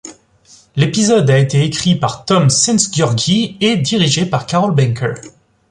L'épisode 0.75 1.29
a 1.29 1.37
été 1.37 1.63
écrit 1.63 1.93
par 1.93 2.25
Tom 2.25 2.49
Szentgyorgyi 2.49 3.55
et 3.61 3.77
dirigé 3.77 4.25
par 4.25 4.47
Carol 4.47 4.73
Banker. 4.73 5.13